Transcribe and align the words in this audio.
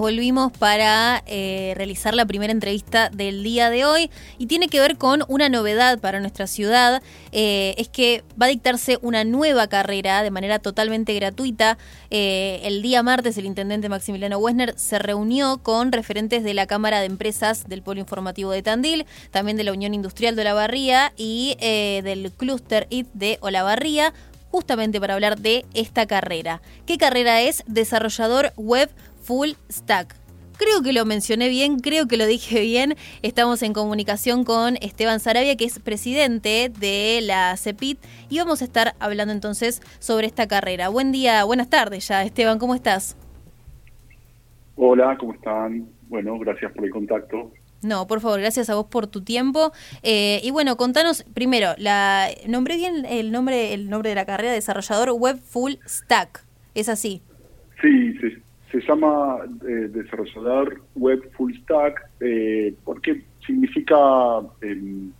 Volvimos 0.00 0.52
para 0.52 1.24
eh, 1.26 1.72
realizar 1.76 2.14
la 2.14 2.24
primera 2.24 2.52
entrevista 2.52 3.10
del 3.10 3.42
día 3.42 3.68
de 3.68 3.84
hoy 3.84 4.12
y 4.38 4.46
tiene 4.46 4.68
que 4.68 4.78
ver 4.78 4.96
con 4.96 5.24
una 5.26 5.48
novedad 5.48 5.98
para 5.98 6.20
nuestra 6.20 6.46
ciudad. 6.46 7.02
Eh, 7.32 7.74
es 7.78 7.88
que 7.88 8.22
va 8.40 8.46
a 8.46 8.48
dictarse 8.48 9.00
una 9.02 9.24
nueva 9.24 9.66
carrera 9.66 10.22
de 10.22 10.30
manera 10.30 10.60
totalmente 10.60 11.12
gratuita. 11.14 11.78
Eh, 12.10 12.60
el 12.62 12.80
día 12.80 13.02
martes 13.02 13.38
el 13.38 13.46
intendente 13.46 13.88
Maximiliano 13.88 14.38
Wessner 14.38 14.78
se 14.78 15.00
reunió 15.00 15.58
con 15.64 15.90
referentes 15.90 16.44
de 16.44 16.54
la 16.54 16.68
Cámara 16.68 17.00
de 17.00 17.06
Empresas 17.06 17.68
del 17.68 17.82
Polo 17.82 17.98
Informativo 17.98 18.52
de 18.52 18.62
Tandil, 18.62 19.04
también 19.32 19.56
de 19.56 19.64
la 19.64 19.72
Unión 19.72 19.94
Industrial 19.94 20.36
de 20.36 20.42
Olavarría 20.42 21.12
y 21.16 21.56
del 21.58 22.30
Cluster 22.30 22.86
IT 22.88 23.08
de 23.14 23.38
Olavarría 23.40 24.14
justamente 24.50 25.00
para 25.00 25.14
hablar 25.14 25.38
de 25.38 25.66
esta 25.74 26.06
carrera. 26.06 26.62
¿Qué 26.86 26.98
carrera 26.98 27.42
es? 27.42 27.64
Desarrollador 27.66 28.52
web 28.56 28.90
full 29.28 29.50
stack. 29.70 30.14
Creo 30.56 30.82
que 30.82 30.94
lo 30.94 31.04
mencioné 31.04 31.50
bien, 31.50 31.80
creo 31.80 32.08
que 32.08 32.16
lo 32.16 32.24
dije 32.24 32.60
bien. 32.62 32.94
Estamos 33.20 33.62
en 33.62 33.74
comunicación 33.74 34.42
con 34.42 34.76
Esteban 34.80 35.20
Sarabia, 35.20 35.54
que 35.54 35.66
es 35.66 35.78
presidente 35.80 36.72
de 36.80 37.20
la 37.22 37.54
CEPIT, 37.58 37.98
y 38.30 38.38
vamos 38.38 38.62
a 38.62 38.64
estar 38.64 38.94
hablando 39.00 39.34
entonces 39.34 39.82
sobre 39.98 40.26
esta 40.26 40.48
carrera. 40.48 40.88
Buen 40.88 41.12
día, 41.12 41.44
buenas 41.44 41.68
tardes 41.68 42.08
ya, 42.08 42.22
Esteban, 42.22 42.58
¿cómo 42.58 42.74
estás? 42.74 43.18
Hola, 44.76 45.14
¿cómo 45.20 45.34
están? 45.34 45.86
Bueno, 46.08 46.38
gracias 46.38 46.72
por 46.72 46.86
el 46.86 46.90
contacto. 46.90 47.52
No, 47.82 48.06
por 48.06 48.20
favor, 48.22 48.40
gracias 48.40 48.70
a 48.70 48.76
vos 48.76 48.86
por 48.86 49.08
tu 49.08 49.22
tiempo. 49.22 49.72
Eh, 50.02 50.40
y 50.42 50.50
bueno, 50.52 50.78
contanos 50.78 51.24
primero, 51.34 51.74
la 51.76 52.28
nombré 52.46 52.76
bien 52.76 53.04
el 53.04 53.30
nombre, 53.30 53.74
el 53.74 53.90
nombre 53.90 54.08
de 54.08 54.14
la 54.14 54.24
carrera, 54.24 54.52
desarrollador 54.52 55.10
web 55.12 55.38
full 55.38 55.74
stack. 55.86 56.46
¿Es 56.74 56.88
así? 56.88 57.20
Sí, 57.82 58.14
sí, 58.20 58.42
se 58.70 58.80
llama 58.80 59.38
eh, 59.66 59.88
desarrollador 59.90 60.80
web 60.94 61.30
full 61.36 61.52
stack 61.62 62.10
eh, 62.20 62.74
porque 62.84 63.22
significa 63.46 63.96
em, 64.60 65.10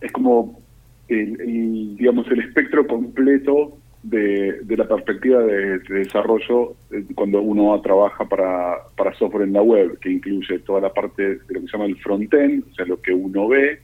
es 0.00 0.12
como 0.12 0.60
el, 1.08 1.96
digamos 1.96 2.26
el 2.30 2.40
espectro 2.40 2.86
completo 2.86 3.76
de, 4.02 4.62
la 4.68 4.86
perspectiva 4.86 5.40
de, 5.42 5.78
desarrollo 5.78 6.74
eh, 6.90 7.04
cuando 7.14 7.40
uno 7.40 7.80
trabaja 7.80 8.24
para, 8.28 8.76
para 8.96 9.14
software 9.14 9.44
en 9.44 9.54
la 9.54 9.62
web 9.62 9.98
que 9.98 10.12
incluye 10.12 10.58
toda 10.60 10.80
la 10.80 10.92
parte 10.92 11.22
de 11.22 11.38
lo 11.48 11.60
que 11.60 11.66
se 11.66 11.72
llama 11.72 11.86
el 11.86 11.96
frontend 11.96 12.64
o 12.70 12.74
sea 12.74 12.86
lo 12.86 13.00
que 13.00 13.12
uno 13.12 13.48
ve 13.48 13.80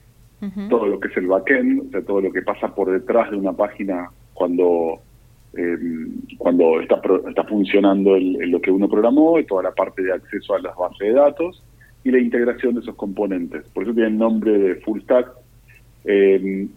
todo 0.69 0.87
lo 0.87 0.99
que 0.99 1.09
es 1.09 1.17
el 1.17 1.27
backend 1.27 1.87
o 1.87 1.91
sea 1.91 2.01
todo 2.01 2.21
lo 2.21 2.31
que 2.31 2.41
pasa 2.41 2.73
por 2.73 2.91
detrás 2.91 3.29
de 3.29 3.37
una 3.37 3.53
página 3.53 4.09
cuando 4.33 4.99
eh, 5.57 5.77
cuando 6.37 6.79
está, 6.79 7.01
está 7.27 7.43
funcionando 7.43 8.17
lo 8.17 8.61
que 8.61 8.71
uno 8.71 8.89
programó 8.89 9.39
y 9.39 9.45
toda 9.45 9.63
la 9.63 9.71
parte 9.71 10.01
de 10.03 10.13
acceso 10.13 10.55
a 10.55 10.61
las 10.61 10.75
bases 10.75 10.99
de 10.99 11.13
datos 11.13 11.63
y 12.03 12.11
la 12.11 12.19
integración 12.19 12.75
de 12.75 12.81
esos 12.81 12.95
componentes. 12.95 13.63
Por 13.73 13.83
eso 13.83 13.93
tiene 13.93 14.09
el 14.09 14.17
nombre 14.17 14.57
de 14.57 14.75
Full 14.75 15.01
Stack. 15.01 15.31
Eh, 16.05 16.67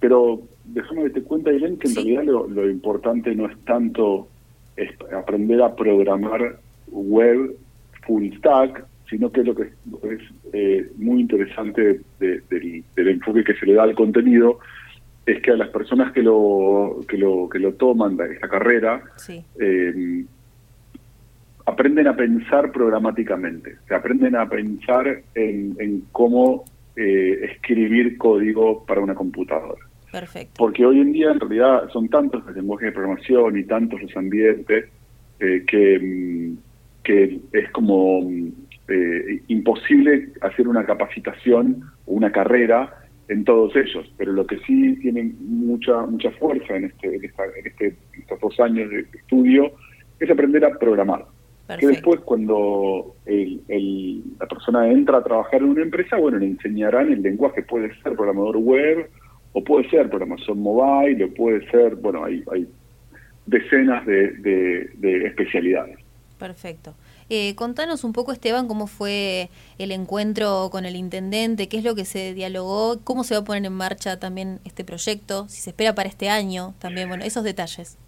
pero 0.00 0.40
déjame 0.64 1.04
que 1.04 1.10
te 1.10 1.22
cuente, 1.22 1.54
Irene, 1.54 1.78
que 1.78 1.88
en 1.88 1.94
realidad 1.94 2.24
lo, 2.24 2.70
importante 2.70 3.34
no 3.34 3.46
es 3.46 3.56
tanto 3.64 4.28
aprender 5.14 5.62
a 5.62 5.76
programar 5.76 6.58
web 6.88 7.56
full 8.06 8.28
stack, 8.38 8.84
sino 9.08 9.30
que 9.30 9.44
lo 9.44 9.54
que 9.54 9.62
es 9.62 10.20
eh, 10.52 10.90
muy 10.96 11.20
interesante 11.20 12.00
del, 12.18 12.84
enfoque 12.96 13.44
que 13.44 13.54
se 13.54 13.66
le 13.66 13.74
da 13.74 13.84
al 13.84 13.94
contenido 13.94 14.58
es 15.24 15.40
que 15.40 15.52
a 15.52 15.56
las 15.56 15.68
personas 15.68 16.12
que 16.12 16.22
lo 16.22 17.00
que 17.08 17.16
lo 17.16 17.48
que 17.48 17.58
lo 17.58 17.74
toman 17.74 18.18
esta 18.32 18.48
carrera 18.48 19.02
eh, 19.58 20.24
aprenden 21.64 22.08
a 22.08 22.16
pensar 22.16 22.72
programáticamente, 22.72 23.76
se 23.86 23.94
aprenden 23.94 24.34
a 24.34 24.48
pensar 24.48 25.22
en, 25.34 26.04
cómo 26.10 26.64
eh, 26.96 27.50
escribir 27.52 28.18
código 28.18 28.84
para 28.84 29.00
una 29.00 29.14
computadora. 29.14 29.80
Perfecto. 30.10 30.54
Porque 30.58 30.84
hoy 30.84 31.00
en 31.00 31.12
día 31.12 31.30
en 31.30 31.40
realidad 31.40 31.88
son 31.90 32.08
tantos 32.08 32.44
los 32.44 32.54
lenguajes 32.54 32.86
de 32.86 32.92
programación 32.92 33.56
y 33.56 33.64
tantos 33.64 34.02
los 34.02 34.16
ambientes 34.16 34.86
eh, 35.38 35.64
que, 35.66 35.98
mm, 36.00 36.58
que 37.04 37.40
es 37.52 37.70
como 37.70 38.28
imposible 39.48 40.32
hacer 40.42 40.68
una 40.68 40.84
capacitación 40.84 41.82
o 42.04 42.12
una 42.12 42.30
carrera 42.30 43.01
en 43.28 43.44
todos 43.44 43.74
ellos, 43.76 44.10
pero 44.16 44.32
lo 44.32 44.46
que 44.46 44.58
sí 44.60 44.96
tiene 45.00 45.32
mucha 45.40 46.06
mucha 46.06 46.30
fuerza 46.32 46.76
en 46.76 46.86
este, 46.86 47.16
en, 47.16 47.24
este 47.64 47.96
estos 48.18 48.40
dos 48.40 48.60
años 48.60 48.90
de 48.90 49.06
estudio 49.14 49.72
es 50.20 50.30
aprender 50.30 50.64
a 50.64 50.78
programar. 50.78 51.24
Que 51.78 51.86
después 51.86 52.20
cuando 52.20 53.14
el, 53.24 54.22
la 54.38 54.46
persona 54.46 54.90
entra 54.90 55.18
a 55.18 55.24
trabajar 55.24 55.62
en 55.62 55.70
una 55.70 55.82
empresa, 55.82 56.16
bueno, 56.16 56.38
le 56.38 56.46
enseñarán 56.46 57.10
el 57.10 57.22
lenguaje, 57.22 57.62
puede 57.62 57.94
ser 58.02 58.14
programador 58.14 58.58
web, 58.58 59.08
o 59.52 59.64
puede 59.64 59.88
ser 59.88 60.10
programación 60.10 60.60
mobile, 60.60 61.24
o 61.24 61.32
puede 61.32 61.66
ser, 61.70 61.94
bueno, 61.96 62.24
hay, 62.24 62.44
hay 62.52 62.68
decenas 63.46 64.04
de, 64.04 64.32
de 64.32 65.26
especialidades. 65.26 65.98
Perfecto. 66.38 66.94
Eh, 67.28 67.54
contanos 67.54 68.04
un 68.04 68.12
poco, 68.12 68.32
Esteban, 68.32 68.68
cómo 68.68 68.86
fue 68.86 69.48
el 69.78 69.92
encuentro 69.92 70.68
con 70.70 70.84
el 70.84 70.96
intendente, 70.96 71.68
qué 71.68 71.78
es 71.78 71.84
lo 71.84 71.94
que 71.94 72.04
se 72.04 72.34
dialogó, 72.34 73.00
cómo 73.04 73.24
se 73.24 73.34
va 73.34 73.40
a 73.40 73.44
poner 73.44 73.64
en 73.64 73.72
marcha 73.72 74.18
también 74.18 74.58
este 74.64 74.84
proyecto, 74.84 75.48
si 75.48 75.60
se 75.60 75.70
espera 75.70 75.94
para 75.94 76.08
este 76.08 76.28
año, 76.28 76.74
también, 76.78 77.08
bueno, 77.08 77.24
esos 77.24 77.44
detalles. 77.44 77.98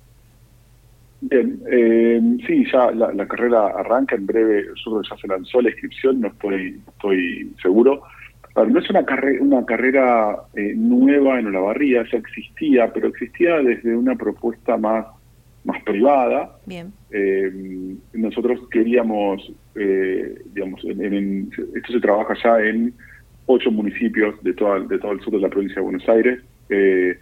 Bien, 1.20 1.58
eh, 1.70 2.20
sí, 2.46 2.66
ya 2.70 2.90
la, 2.90 3.26
carrera 3.26 3.68
arranca 3.68 4.14
en 4.14 4.26
breve, 4.26 4.66
ya 5.08 5.16
se 5.16 5.26
lanzó 5.26 5.62
la 5.62 5.70
inscripción, 5.70 6.20
no 6.20 6.28
estoy, 6.28 6.82
estoy 6.86 7.50
seguro. 7.62 8.02
no 8.54 8.78
es 8.78 8.90
una, 8.90 9.06
carrera 9.06 9.42
una 9.42 9.64
carrera 9.64 10.36
eh, 10.54 10.74
nueva 10.76 11.38
en 11.38 11.46
Olavarría, 11.46 12.04
ya 12.12 12.18
existía, 12.18 12.92
pero 12.92 13.08
existía 13.08 13.56
desde 13.62 13.96
una 13.96 14.16
propuesta 14.16 14.76
más 14.76 15.06
más 15.64 15.82
privada. 15.82 16.56
Bien. 16.66 16.92
Eh, 17.10 17.96
nosotros 18.12 18.60
queríamos, 18.70 19.52
eh, 19.74 20.42
digamos, 20.52 20.84
en, 20.84 21.50
esto 21.74 21.92
se 21.92 22.00
trabaja 22.00 22.34
ya 22.42 22.60
en 22.60 22.94
ocho 23.46 23.70
municipios 23.70 24.42
de, 24.42 24.52
toda, 24.52 24.80
de 24.80 24.98
todo 24.98 25.12
el 25.12 25.20
sur 25.20 25.32
de 25.32 25.40
la 25.40 25.48
provincia 25.48 25.76
de 25.76 25.82
Buenos 25.82 26.08
Aires, 26.08 26.40
eh, 26.68 27.18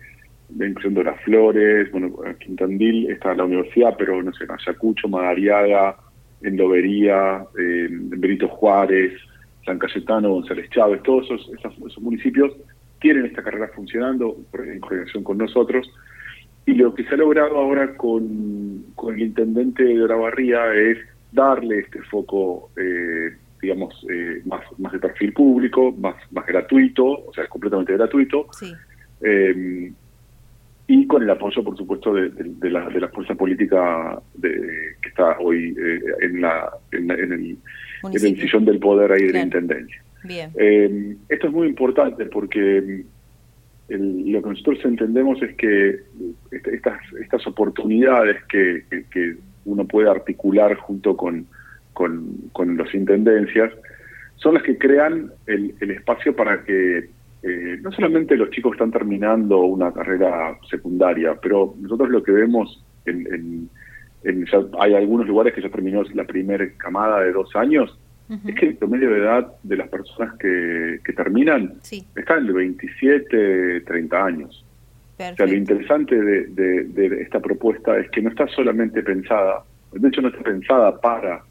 incluyendo 0.51 1.03
Las 1.03 1.21
Flores, 1.23 1.91
bueno, 1.93 2.15
Quintandil 2.41 3.11
está 3.11 3.35
la 3.35 3.45
universidad, 3.45 3.95
pero 3.97 4.23
no 4.23 4.33
sé, 4.33 4.45
Ayacucho, 4.49 5.09
Madariaga, 5.09 5.97
en 6.43 6.57
Lobería, 6.57 7.45
en 7.57 8.11
Benito 8.11 8.49
Juárez, 8.49 9.13
San 9.65 9.79
Cayetano, 9.79 10.31
González 10.31 10.69
Chávez, 10.71 11.03
todos 11.05 11.27
esos, 11.27 11.51
esos 11.55 12.01
municipios 12.01 12.53
tienen 13.01 13.27
esta 13.27 13.43
carrera 13.43 13.71
funcionando 13.75 14.37
en 14.53 14.81
coordinación 14.81 15.25
con 15.25 15.39
nosotros 15.39 15.89
y 16.67 16.75
lo 16.75 16.95
que 16.95 17.05
se 17.05 17.15
ha 17.15 17.17
logrado 17.17 17.57
ahora 17.59 17.97
con, 17.97 18.85
con 18.95 19.15
el 19.15 19.23
intendente 19.23 19.83
de 19.83 20.03
Orabarría 20.03 20.73
es 20.75 20.99
darle 21.33 21.81
este 21.81 22.01
foco, 22.03 22.71
eh, 22.77 23.35
digamos, 23.61 24.07
eh, 24.11 24.43
más, 24.45 24.61
más 24.79 24.93
de 24.93 24.99
perfil 25.01 25.33
público, 25.33 25.93
más, 25.93 26.15
más 26.31 26.47
gratuito, 26.47 27.05
o 27.05 27.33
sea, 27.35 27.47
completamente 27.49 27.95
gratuito. 27.95 28.47
Eh, 29.23 29.93
y 30.87 31.07
con 31.07 31.23
el 31.23 31.31
apoyo, 31.31 31.65
por 31.65 31.77
supuesto, 31.77 32.13
de, 32.13 32.71
la, 32.71 32.89
de 32.89 33.01
la 33.01 33.09
fuerza 33.09 33.35
política 33.35 34.21
de, 34.35 34.97
que 35.01 35.09
está 35.09 35.39
hoy 35.39 35.75
en, 36.21 36.41
la, 36.41 36.71
en, 36.91 37.11
el, 37.11 37.21
en, 37.21 37.33
el, 38.13 38.21
sillón 38.21 38.65
del 38.65 38.79
poder 38.79 39.11
ahí 39.11 39.27
de 39.27 39.33
la 39.33 39.43
intendencia. 39.43 40.03
Bien. 40.25 41.19
esto 41.29 41.47
es 41.49 41.53
muy 41.53 41.67
importante 41.67 42.27
porque 42.27 43.05
lo 43.99 44.43
que 44.43 44.49
nosotros 44.49 44.79
entendemos 44.85 45.43
es 45.43 45.55
que 45.57 46.01
estas, 46.51 47.01
estas 47.21 47.47
oportunidades 47.47 48.43
que, 48.45 48.85
uno 49.65 49.87
puede 49.87 50.11
articular 50.11 50.75
junto 50.77 51.17
con, 51.17 51.47
con, 51.93 52.77
las 52.77 52.93
intendencias 52.95 53.73
son 54.37 54.55
las 54.55 54.63
que 54.65 54.77
crean 54.77 55.31
el, 55.47 55.75
espacio 55.81 56.35
para 56.35 56.65
que 56.65 57.11
eh, 57.43 57.79
no 57.81 57.93
solamente 57.93 58.37
los 58.37 58.51
chicos 58.51 58.73
están 58.73 58.91
terminando 58.91 59.61
una 59.61 59.93
carrera 59.93 60.59
secundaria, 60.69 61.37
pero 61.41 61.75
nosotros 61.81 62.11
lo 62.11 62.23
que 62.23 62.33
vemos 62.33 62.85
en, 63.05 63.69
hay 64.79 64.95
algunos 64.95 65.27
lugares 65.27 65.55
que 65.55 65.63
ya 65.63 65.69
terminó 65.69 66.03
la 66.15 66.25
primera 66.25 66.69
camada 66.77 67.21
de 67.21 67.33
dos 67.33 67.55
años 67.55 67.99
es 68.47 68.55
que 68.55 68.67
el 68.67 68.77
promedio 68.77 69.11
de 69.11 69.19
edad 69.19 69.53
de 69.63 69.77
las 69.77 69.89
personas 69.89 70.35
que, 70.39 71.01
terminan 71.15 71.75
está 72.15 72.39
en 72.39 72.47
de 72.47 72.53
27, 72.53 73.81
30 73.83 74.25
años. 74.25 74.65
O 75.19 75.37
sea, 75.37 75.47
lo 75.47 75.55
interesante 75.55 76.17
de, 76.21 77.23
esta 77.23 77.41
propuesta 77.41 77.99
es 77.99 78.11
que 78.11 78.23
no 78.23 78.31
está 78.31 78.47
solamente 78.49 79.03
pensada, 79.03 79.63
de 79.93 80.09
hecho 80.09 80.23
no 80.23 80.29
está 80.29 80.43
pensada 80.43 81.01
para 81.01 81.43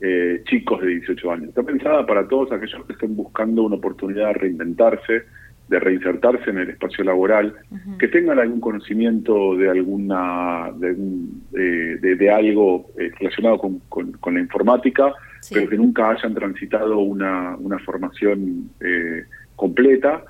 eh, 0.00 0.42
chicos 0.44 0.82
de 0.82 0.88
18 0.88 1.32
años, 1.32 1.48
está 1.48 1.62
pensada 1.62 2.06
para 2.06 2.28
todos 2.28 2.52
aquellos 2.52 2.84
que 2.86 2.92
estén 2.92 3.16
buscando 3.16 3.62
una 3.62 3.76
oportunidad 3.76 4.28
de 4.28 4.34
reinventarse, 4.34 5.22
reinsertarse 5.68 6.50
en 6.50 6.58
el 6.58 6.70
espacio 6.70 7.04
laboral, 7.04 7.54
que 7.98 8.08
tengan 8.08 8.38
algún 8.38 8.60
conocimiento 8.60 9.56
de 9.56 9.68
alguna 9.70 10.70
de, 10.76 11.96
de, 11.98 12.30
algo 12.30 12.90
eh, 12.98 13.10
relacionado 13.18 13.58
con, 13.58 13.80
con, 13.88 14.34
la 14.34 14.40
informática, 14.40 15.12
pero 15.50 15.68
que 15.68 15.76
nunca 15.76 16.10
hayan 16.10 16.34
transitado 16.34 16.98
una, 16.98 17.56
una 17.56 17.78
formación 17.80 18.70
eh, 18.80 19.24
completa. 19.56 20.22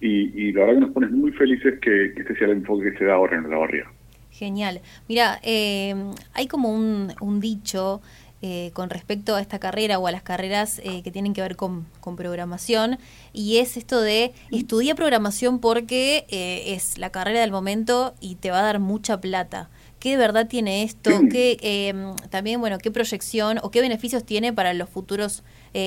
Y, 0.00 0.52
la 0.52 0.60
verdad 0.60 0.74
que 0.74 0.80
nos 0.80 0.90
pone 0.90 1.06
muy 1.08 1.32
felices 1.32 1.78
que, 1.80 2.06
este 2.06 2.36
sea 2.36 2.48
el 2.48 2.58
enfoque 2.58 2.92
que 2.92 2.98
se 2.98 3.04
da 3.06 3.14
ahora 3.14 3.38
en 3.38 3.48
la 3.48 3.56
barriga. 3.56 3.90
Genial. 4.30 4.80
Mira, 5.08 5.38
eh, 5.42 5.94
hay 6.34 6.46
como 6.46 6.74
un, 6.74 7.10
un 7.20 7.40
dicho 7.40 8.02
eh, 8.46 8.72
con 8.74 8.90
respecto 8.90 9.36
a 9.36 9.40
esta 9.40 9.58
carrera 9.58 9.98
o 9.98 10.06
a 10.06 10.12
las 10.12 10.22
carreras 10.22 10.78
eh, 10.84 11.02
que 11.02 11.10
tienen 11.10 11.32
que 11.32 11.40
ver 11.40 11.56
con, 11.56 11.86
programación 12.14 12.98
y 13.32 13.56
es 13.56 13.78
esto 13.78 14.02
de 14.02 14.32
estudia 14.52 14.94
programación 14.94 15.62
porque 15.62 16.26
eh, 16.28 16.74
es 16.74 16.98
la 16.98 17.08
carrera 17.08 17.40
del 17.40 17.52
momento 17.52 18.12
y 18.20 18.34
te 18.34 18.50
va 18.50 18.58
a 18.58 18.62
dar 18.62 18.80
mucha 18.80 19.18
plata. 19.18 19.70
¿Qué 19.98 20.10
de 20.10 20.16
verdad 20.18 20.46
tiene 20.46 20.82
esto? 20.82 21.08
¿Qué, 21.32 21.56
em, 21.62 22.16
también, 22.30 22.60
bueno, 22.60 22.76
qué 22.76 22.90
proyección 22.90 23.56
o 23.62 23.70
qué 23.70 23.80
beneficios 23.80 24.26
tiene 24.26 24.52
para 24.52 24.74
los 24.74 24.90
futuros 24.90 25.42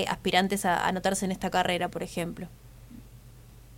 aspirantes 0.09 0.65
a 0.65 0.87
anotarse 0.87 1.25
en 1.25 1.31
esta 1.31 1.51
carrera, 1.51 1.89
por 1.89 2.01
ejemplo? 2.01 2.47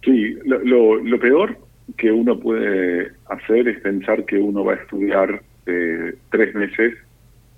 Sí, 0.05 0.37
lo, 0.45 0.95
lo 0.95 1.19
peor 1.19 1.59
que 1.97 2.13
uno 2.13 2.39
puede 2.39 3.11
hacer 3.25 3.67
es 3.67 3.81
pensar 3.81 4.23
que 4.23 4.37
uno 4.37 4.63
va 4.63 4.75
a 4.75 4.77
estudiar 4.77 5.43
tres 5.65 6.55
meses 6.55 6.93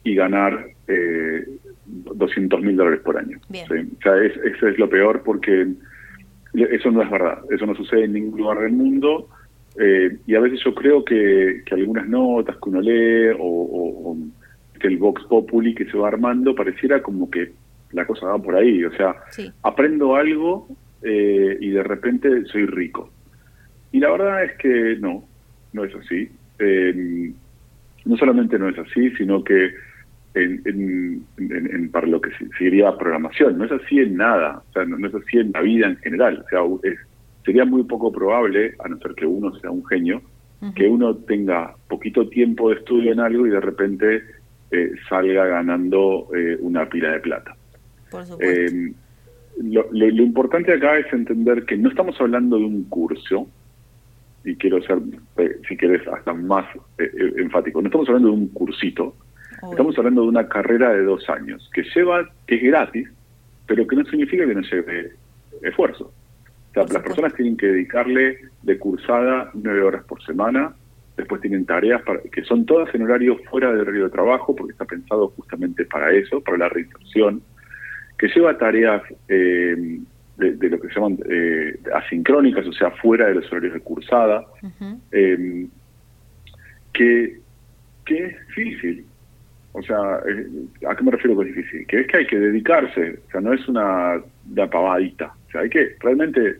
y 0.03 0.15
ganar 0.15 0.67
eh, 0.87 1.45
200 1.85 2.61
mil 2.61 2.75
dólares 2.75 3.01
por 3.01 3.17
año. 3.17 3.39
O 3.49 4.01
sea, 4.03 4.23
eso 4.23 4.67
es 4.67 4.77
lo 4.77 4.89
peor 4.89 5.21
porque 5.23 5.67
eso 6.53 6.91
no 6.91 7.01
es 7.01 7.09
verdad, 7.09 7.39
eso 7.49 7.65
no 7.65 7.75
sucede 7.75 8.05
en 8.05 8.13
ningún 8.13 8.39
lugar 8.39 8.59
del 8.59 8.73
mundo 8.73 9.29
eh, 9.79 10.17
y 10.27 10.35
a 10.35 10.39
veces 10.39 10.59
yo 10.63 10.73
creo 10.75 11.03
que, 11.05 11.63
algunas 11.71 12.07
notas 12.07 12.57
que 12.57 12.69
uno 12.69 12.81
lee 12.81 13.35
o, 13.39 14.17
que 14.79 14.87
el 14.87 14.97
Vox 14.97 15.23
Populi 15.25 15.75
que 15.75 15.85
se 15.85 15.97
va 15.97 16.07
armando 16.07 16.55
pareciera 16.55 17.01
como 17.01 17.29
que 17.29 17.51
la 17.91 18.05
cosa 18.05 18.27
va 18.27 18.39
por 18.39 18.55
ahí, 18.55 18.83
o 18.83 18.91
sea, 18.93 19.15
aprendo 19.61 20.15
algo 20.15 20.67
eh, 21.03 21.57
y 21.59 21.69
de 21.69 21.83
repente 21.83 22.45
soy 22.45 22.65
rico. 22.65 23.11
Y 23.91 23.99
la 23.99 24.11
verdad 24.11 24.43
es 24.43 24.57
que 24.57 24.97
no, 24.99 25.23
no 25.73 25.83
es 25.83 25.93
así. 25.93 26.29
Eh, 26.59 27.31
no 28.05 28.17
solamente 28.17 28.57
no 28.57 28.69
es 28.69 28.79
así, 28.79 29.11
sino 29.11 29.43
que 29.43 29.71
en, 30.33 31.89
para 31.91 32.07
lo 32.07 32.21
que 32.21 32.31
sería 32.57 32.97
programación. 32.97 33.57
No 33.57 33.65
es 33.65 33.71
así 33.71 33.99
en 33.99 34.17
nada, 34.17 34.63
o 34.69 34.73
sea, 34.73 34.85
no, 34.85 35.05
es 35.05 35.13
así 35.13 35.37
en 35.37 35.51
la 35.51 35.61
vida 35.61 35.87
en 35.87 35.97
general. 35.97 36.45
O 36.45 36.49
sea, 36.49 36.91
sería 37.45 37.65
muy 37.65 37.83
poco 37.83 38.11
probable, 38.11 38.75
a 38.83 38.87
no 38.87 38.97
ser 38.99 39.13
que 39.15 39.25
uno 39.25 39.53
sea 39.59 39.71
un 39.71 39.85
genio, 39.85 40.21
que 40.75 40.87
uno 40.87 41.15
tenga 41.15 41.73
poquito 41.87 42.29
tiempo 42.29 42.69
de 42.69 42.75
estudio 42.75 43.11
en 43.11 43.19
algo 43.19 43.47
y 43.47 43.49
de 43.49 43.59
repente 43.59 44.23
eh, 44.69 44.91
salga 45.09 45.45
ganando 45.47 46.29
eh, 46.35 46.55
una 46.61 46.87
pila 46.87 47.11
de 47.11 47.19
plata. 47.19 47.55
Eh, 48.39 48.93
lo, 49.63 49.87
lo, 49.91 50.23
importante 50.23 50.71
acá 50.71 50.99
es 50.99 51.11
entender 51.11 51.65
que 51.65 51.77
no 51.77 51.89
estamos 51.89 52.19
hablando 52.21 52.57
de 52.57 52.65
un 52.65 52.83
curso, 52.83 53.47
y 54.45 54.55
quiero 54.55 54.81
ser, 54.83 54.99
si 55.67 55.77
querés, 55.77 56.07
hasta 56.07 56.33
más 56.33 56.65
enfático, 56.97 57.81
no 57.81 57.87
estamos 57.87 58.07
hablando 58.07 58.29
de 58.29 58.35
un 58.35 58.47
cursito, 58.49 59.15
Estamos 59.69 59.97
hablando 59.97 60.23
de 60.23 60.27
una 60.29 60.47
carrera 60.47 60.91
de 60.91 61.03
dos 61.03 61.29
años, 61.29 61.69
que 61.73 61.83
lleva, 61.95 62.27
que 62.47 62.55
es 62.55 62.63
gratis, 62.63 63.07
pero 63.67 63.85
que 63.85 63.95
no 63.95 64.05
significa 64.05 64.45
que 64.45 64.55
no 64.55 64.61
lleve 64.61 65.11
esfuerzo. 65.61 66.11
O 66.69 66.73
sea, 66.73 66.83
las 66.83 67.03
personas 67.03 67.33
tienen 67.35 67.57
que 67.57 67.67
dedicarle 67.67 68.39
de 68.63 68.79
cursada 68.79 69.51
nueve 69.53 69.83
horas 69.83 70.03
por 70.05 70.23
semana, 70.23 70.73
después 71.17 71.41
tienen 71.41 71.65
tareas 71.65 72.01
para, 72.03 72.21
que 72.21 72.43
son 72.43 72.65
todas 72.65 72.93
en 72.95 73.03
horario 73.03 73.37
fuera 73.49 73.71
del 73.71 73.81
horario 73.81 74.05
de 74.05 74.09
trabajo, 74.09 74.55
porque 74.55 74.71
está 74.71 74.85
pensado 74.85 75.29
justamente 75.29 75.85
para 75.85 76.11
eso, 76.11 76.41
para 76.41 76.57
la 76.57 76.69
reinserción, 76.69 77.41
que 78.17 78.27
lleva 78.27 78.57
tareas 78.57 79.03
eh, 79.27 79.99
de, 80.37 80.69
lo 80.69 80.79
que 80.79 80.87
se 80.87 80.95
llaman 80.95 81.19
eh, 81.29 81.79
asincrónicas, 81.93 82.65
o 82.65 82.73
sea, 82.73 82.91
fuera 82.91 83.27
de 83.27 83.35
los 83.35 83.51
horarios 83.51 83.73
de 83.73 83.79
cursada, 83.81 84.45
eh, 85.11 85.67
que, 86.93 87.39
que 88.05 88.25
es 88.25 88.47
difícil, 88.47 89.05
o 89.73 89.81
sea, 89.81 90.19
eh, 90.27 90.47
¿a 90.87 90.95
qué 90.95 91.03
me 91.03 91.11
refiero 91.11 91.35
con 91.35 91.47
difícil? 91.47 91.85
Que 91.87 92.01
es 92.01 92.07
que 92.07 92.17
hay 92.17 92.27
que 92.27 92.39
dedicarse, 92.39 93.19
o 93.27 93.31
sea, 93.31 93.41
no 93.41 93.53
es 93.53 93.67
una 93.67 94.21
da 94.45 94.69
pavadita. 94.69 95.33
O 95.47 95.51
sea, 95.51 95.61
hay 95.61 95.69
que 95.69 95.95
realmente 95.99 96.57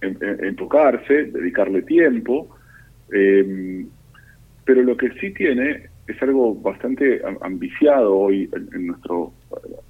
enfocarse, 0.00 1.24
dedicarle 1.24 1.82
tiempo, 1.82 2.48
em, 3.12 3.86
pero 4.64 4.82
lo 4.82 4.96
que 4.96 5.10
sí 5.20 5.30
tiene 5.30 5.88
es 6.06 6.22
algo 6.22 6.54
bastante 6.54 7.20
ambiciado 7.42 8.16
hoy 8.16 8.48
en, 8.52 8.86
nuestro 8.86 9.32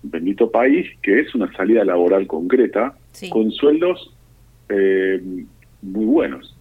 bendito 0.02 0.50
país, 0.50 0.86
que 1.02 1.20
es 1.20 1.34
una 1.34 1.50
salida 1.52 1.84
laboral 1.84 2.26
concreta 2.26 2.94
con 3.30 3.50
sueldos 3.50 4.14
em, 4.68 5.46
muy 5.82 6.04
buenos. 6.04 6.54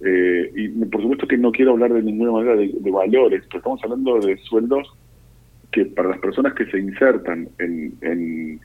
Eh, 0.00 0.52
y 0.54 0.68
por 0.68 1.00
supuesto 1.02 1.26
que 1.26 1.38
no 1.38 1.52
quiero 1.52 1.72
hablar 1.72 1.92
de 1.92 2.02
ninguna 2.02 2.32
manera 2.32 2.56
de, 2.56 2.72
de 2.78 2.90
valores, 2.90 3.42
pero 3.46 3.58
estamos 3.58 3.82
hablando 3.84 4.20
de 4.20 4.36
sueldos 4.38 4.92
que 5.74 5.86
para 5.86 6.10
las 6.10 6.20
personas 6.20 6.54
que 6.54 6.66
se 6.66 6.78
insertan 6.78 7.48
en, 7.58 7.94
en, 8.00 8.60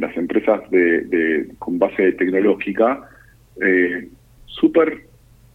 las 0.00 0.14
empresas 0.16 0.60
de, 0.70 1.48
con 1.58 1.78
base 1.78 2.12
tecnológica, 2.12 3.08
eh, 3.60 4.08
súper 4.46 5.06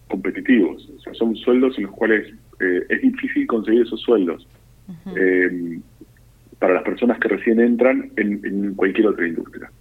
competitivos. 0.08 0.90
O 0.98 1.00
sea, 1.02 1.14
son 1.14 1.36
sueldos 1.36 1.78
en 1.78 1.84
los 1.86 1.94
cuales 1.94 2.28
eh, 2.60 2.82
es 2.90 3.02
difícil 3.02 3.46
conseguir 3.46 3.84
esos 3.84 4.02
sueldos 4.02 4.48
eh, 5.16 5.80
para 6.58 6.76
las 6.76 6.84
personas 6.84 7.20
que 7.20 7.28
recién 7.28 7.60
entran 7.60 8.12
en, 8.18 8.74
cualquier 8.76 9.08
otra 9.08 9.28
industria. 9.28 9.72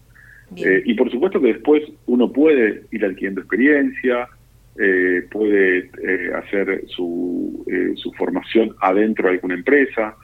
y 0.54 0.94
por 0.94 1.10
supuesto 1.10 1.40
que 1.40 1.54
después 1.54 1.82
uno 2.06 2.30
puede 2.30 2.84
ir 2.90 3.04
adquiriendo 3.04 3.40
experiencia, 3.40 4.28
puede 5.30 5.90
hacer 6.36 6.84
su, 6.86 7.64
su 7.96 8.12
formación 8.12 8.74
adentro 8.80 9.28
de 9.28 9.34
alguna 9.34 9.54
empresa, 9.54 10.14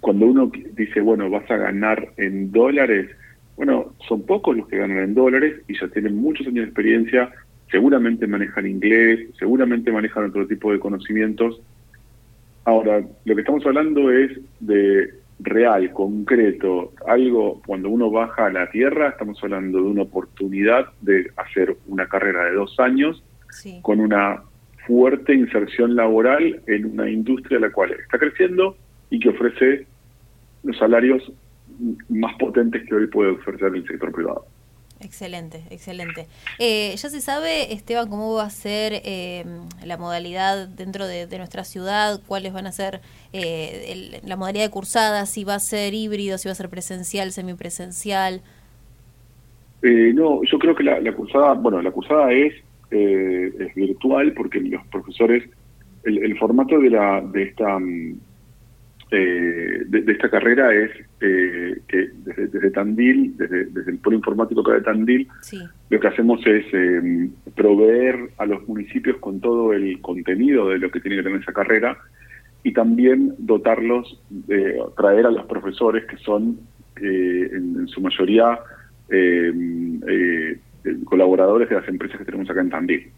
cuando 0.00 0.26
uno 0.26 0.50
dice, 0.74 1.00
bueno, 1.00 1.30
vas 1.30 1.50
a 1.50 1.56
ganar 1.56 2.12
en 2.16 2.52
dólares, 2.52 3.10
bueno, 3.56 3.92
son 4.06 4.22
pocos 4.22 4.56
los 4.56 4.68
que 4.68 4.78
ganan 4.78 4.98
en 4.98 5.14
dólares 5.14 5.60
y 5.68 5.78
ya 5.78 5.88
tienen 5.88 6.16
muchos 6.16 6.46
años 6.46 6.62
de 6.62 6.64
experiencia, 6.64 7.30
seguramente 7.70 8.26
manejan 8.26 8.66
inglés, 8.66 9.28
seguramente 9.38 9.90
manejan 9.90 10.26
otro 10.26 10.46
tipo 10.46 10.72
de 10.72 10.78
conocimientos. 10.78 11.60
Ahora, 12.64 13.02
lo 13.24 13.34
que 13.34 13.40
estamos 13.40 13.64
hablando 13.66 14.10
es 14.10 14.38
de 14.60 15.10
real, 15.40 15.92
concreto, 15.92 16.92
algo, 17.06 17.62
cuando 17.66 17.88
uno 17.88 18.10
baja 18.10 18.46
a 18.46 18.52
la 18.52 18.70
tierra, 18.70 19.10
estamos 19.10 19.42
hablando 19.42 19.78
de 19.78 19.84
una 19.84 20.02
oportunidad 20.02 20.86
de 21.00 21.30
hacer 21.36 21.76
una 21.86 22.06
carrera 22.06 22.44
de 22.44 22.54
dos 22.54 22.78
años 22.78 23.22
con 23.82 24.00
una 24.00 24.42
fuerte 24.86 25.34
inserción 25.34 25.96
laboral 25.96 26.60
en 26.66 26.86
una 26.86 27.10
industria 27.10 27.58
la 27.58 27.70
cual 27.70 27.92
está 27.92 28.18
creciendo 28.18 28.76
y 29.10 29.18
que 29.20 29.30
ofrece 29.30 29.86
los 30.64 30.76
salarios 30.76 31.22
más 32.08 32.34
potentes 32.36 32.86
que 32.86 32.94
hoy 32.94 33.06
puede 33.06 33.32
ofrecer 33.32 33.74
el 33.74 33.86
sector 33.86 34.12
privado. 34.12 34.44
Excelente, 35.00 35.62
excelente. 35.70 36.26
Eh, 36.58 36.94
¿Ya 36.96 37.08
se 37.08 37.20
sabe, 37.20 37.72
Esteban, 37.72 38.08
cómo 38.08 38.34
va 38.34 38.44
a 38.44 38.50
ser 38.50 38.94
eh, 39.04 39.44
la 39.84 39.96
modalidad 39.96 40.66
dentro 40.66 41.06
de, 41.06 41.26
nuestra 41.38 41.62
ciudad? 41.62 42.20
¿Cuáles 42.26 42.52
van 42.52 42.66
a 42.66 42.72
ser 42.72 43.00
eh, 43.32 44.20
la 44.24 44.36
modalidad 44.36 44.64
de 44.64 44.70
cursada? 44.70 45.24
¿Si 45.26 45.44
va 45.44 45.54
a 45.54 45.60
ser 45.60 45.94
híbrido, 45.94 46.36
si 46.36 46.48
va 46.48 46.52
a 46.52 46.56
ser 46.56 46.68
presencial, 46.68 47.30
semipresencial? 47.32 48.42
no, 49.80 50.42
yo 50.42 50.58
creo 50.58 50.74
que 50.74 50.82
la, 50.82 51.12
cursada, 51.12 51.54
bueno, 51.54 51.80
la 51.80 51.92
cursada 51.92 52.32
es, 52.32 52.52
es 52.90 53.74
virtual 53.76 54.32
porque 54.32 54.58
los 54.58 54.84
profesores, 54.88 55.48
el, 56.02 56.18
el 56.18 56.36
formato 56.36 56.80
de, 56.80 56.90
la, 56.90 57.20
de 57.20 57.44
esta 57.44 57.78
mm, 57.78 58.18
eh, 59.10 59.84
de, 59.86 60.12
esta 60.12 60.28
carrera 60.28 60.74
es 60.74 60.90
eh, 61.20 61.80
que 61.88 62.10
desde, 62.24 62.70
Tandil, 62.70 63.34
desde, 63.38 63.90
el 63.90 63.98
polo 63.98 64.16
informático 64.16 64.60
acá 64.60 64.74
de 64.74 64.82
Tandil, 64.82 65.26
lo 65.88 66.00
que 66.00 66.08
hacemos 66.08 66.46
es 66.46 66.66
eh, 66.72 67.30
proveer 67.54 68.30
a 68.36 68.44
los 68.44 68.68
municipios 68.68 69.16
con 69.16 69.40
todo 69.40 69.72
el 69.72 70.00
contenido 70.02 70.68
de 70.68 70.78
lo 70.78 70.90
que 70.90 71.00
tiene 71.00 71.16
que 71.16 71.22
tener 71.22 71.40
esa 71.40 71.54
carrera 71.54 71.96
y 72.62 72.72
también 72.72 73.34
dotarlos, 73.38 74.20
de 74.28 74.78
traer 74.96 75.26
a 75.26 75.30
los 75.30 75.46
profesores 75.46 76.04
que 76.04 76.18
son 76.18 76.58
en, 77.00 77.88
su 77.88 78.02
mayoría 78.02 78.58
colaboradores 81.04 81.68
de 81.70 81.76
las 81.76 81.88
empresas 81.88 82.18
que 82.18 82.24
tenemos 82.26 82.50
acá 82.50 82.60
en 82.60 82.70
Tandil. 82.70 83.10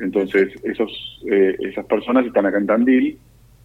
Entonces, 0.00 0.52
esos 0.64 1.22
esas 1.30 1.86
personas 1.86 2.26
están 2.26 2.44
acá 2.44 2.58
en 2.58 2.66
Tandil 2.66 3.18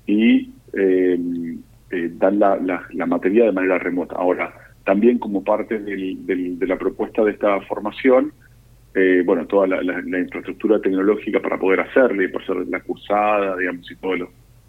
y 0.05 0.51
eh, 0.73 1.56
eh, 1.91 2.11
dan 2.13 2.39
la, 2.39 2.57
la, 2.91 3.05
materia 3.05 3.45
de 3.45 3.51
manera 3.51 3.77
remota. 3.77 4.15
Ahora, 4.15 4.53
también 4.83 5.19
como 5.19 5.43
parte 5.43 5.79
de 5.79 6.57
la 6.67 6.77
propuesta 6.77 7.23
de 7.23 7.31
esta 7.31 7.59
formación, 7.61 8.31
eh, 8.99 9.21
bueno, 9.23 9.45
toda 9.45 9.67
la, 9.67 10.19
infraestructura 10.19 10.79
tecnológica 10.81 11.39
para 11.39 11.59
poder 11.59 11.81
hacerle, 11.81 12.23
y 12.23 12.27
por 12.29 12.41
hacer 12.41 12.67
la 12.67 12.79
cursada, 12.79 13.55
digamos, 13.55 13.89
y 13.91 13.95
todas 13.95 14.21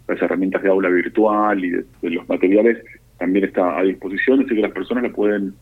las 0.07 0.21
herramientas 0.21 0.61
de 0.61 0.69
aula 0.69 0.89
virtual 0.89 1.65
y 1.65 1.71
de, 1.71 1.85
los 2.03 2.29
materiales, 2.29 2.77
también 3.17 3.45
está 3.45 3.79
a 3.79 3.81
disposición, 3.81 4.41
así 4.41 4.53
que 4.53 4.61
las 4.61 4.71
personas 4.71 5.03
la 5.03 5.09
pueden 5.09 5.53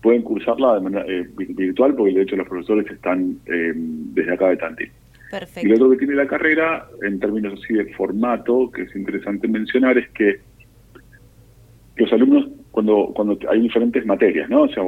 pueden 0.00 0.22
cursarla 0.22 0.74
de 0.74 0.80
manera 0.82 1.04
eh, 1.06 1.26
virtual, 1.36 1.94
porque 1.94 2.12
de 2.12 2.22
hecho 2.22 2.36
los 2.36 2.46
profesores 2.46 2.90
están 2.90 3.38
eh, 3.46 3.72
desde 3.74 4.34
acá 4.34 4.48
de 4.48 4.56
Tanti. 4.58 4.84
Perfecto. 5.30 5.66
Y 5.66 5.70
lo 5.70 5.76
otro 5.76 5.90
que 5.90 5.96
tiene 5.96 6.14
la 6.14 6.26
carrera, 6.26 6.86
en 7.02 7.18
términos 7.20 7.58
así 7.62 7.72
de 7.72 7.86
formato, 7.94 8.70
que 8.70 8.82
es 8.82 8.94
interesante 8.94 9.48
mencionar, 9.48 9.96
es 9.96 10.08
que 10.10 10.40
los 11.96 12.12
alumnos, 12.12 12.48
cuando 12.70 13.12
cuando 13.14 13.38
hay 13.48 13.60
diferentes 13.60 14.04
materias, 14.04 14.48
¿no? 14.50 14.62
O 14.62 14.68
sea, 14.68 14.82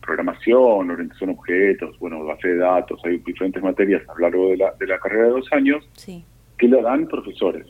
programación, 0.00 0.90
orientación 0.90 1.30
a 1.30 1.32
objetos, 1.32 1.98
bueno, 1.98 2.24
base 2.24 2.48
de 2.48 2.56
datos, 2.56 3.00
hay 3.04 3.18
diferentes 3.18 3.62
materias 3.62 4.02
a 4.08 4.14
lo 4.14 4.20
largo 4.20 4.48
de 4.50 4.56
la, 4.58 4.72
de 4.78 4.86
la 4.86 4.98
carrera 4.98 5.24
de 5.24 5.30
dos 5.30 5.52
años 5.52 5.84
que 6.58 6.68
la 6.68 6.82
dan 6.82 7.06
profesores. 7.08 7.66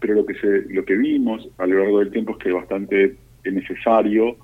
Pero 0.00 0.14
lo 0.14 0.26
que 0.26 0.34
se, 0.34 0.72
lo 0.74 0.84
que 0.84 0.94
vimos 0.94 1.48
a 1.58 1.66
lo 1.66 1.78
largo 1.78 2.00
del 2.00 2.10
tiempo 2.10 2.32
es 2.32 2.38
que 2.38 2.48
es 2.50 2.54
bastante 2.54 3.16
necesario 3.44 4.36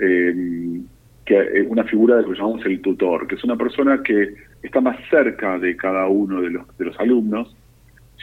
eh, 0.00 0.80
que 1.24 1.36
eh, 1.36 1.66
una 1.68 1.84
figura 1.84 2.16
de 2.16 2.22
lo 2.22 2.30
que 2.30 2.38
llamamos 2.38 2.66
el 2.66 2.80
tutor, 2.80 3.26
que 3.26 3.36
es 3.36 3.44
una 3.44 3.56
persona 3.56 4.02
que 4.02 4.34
está 4.62 4.80
más 4.80 4.98
cerca 5.08 5.58
de 5.58 5.76
cada 5.76 6.06
uno 6.08 6.42
de 6.42 6.50
los, 6.50 6.76
de 6.76 6.84
los 6.86 6.98
alumnos, 7.00 7.56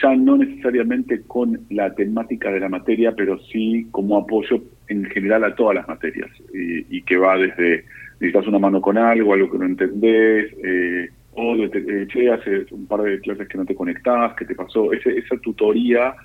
ya 0.01 0.15
no 0.15 0.37
necesariamente 0.37 1.21
con 1.23 1.59
la 1.69 1.93
temática 1.93 2.51
de 2.51 2.59
la 2.59 2.69
materia, 2.69 3.13
pero 3.15 3.39
sí 3.39 3.87
como 3.91 4.17
apoyo 4.17 4.61
en 4.87 5.05
general 5.05 5.43
a 5.43 5.55
todas 5.55 5.75
las 5.75 5.87
materias, 5.87 6.29
y, 6.53 7.01
que 7.01 7.17
va 7.17 7.37
desde 7.37 7.85
necesitas 8.19 8.47
una 8.47 8.59
mano 8.59 8.81
con 8.81 8.97
algo, 8.97 9.33
algo 9.33 9.51
que 9.51 9.57
no 9.57 9.65
entendés, 9.65 10.51
eh, 10.63 11.09
o 11.33 11.55
eh, 11.55 12.07
che, 12.07 12.31
hace 12.31 12.65
un 12.71 12.87
par 12.87 13.01
de 13.01 13.19
clases 13.19 13.47
que 13.47 13.57
no 13.57 13.65
te 13.65 13.75
conectás, 13.75 14.35
¿qué 14.35 14.45
te 14.45 14.55
pasó? 14.55 14.91
Ese, 14.91 15.17
esa 15.19 15.37
tutoría 15.37 16.15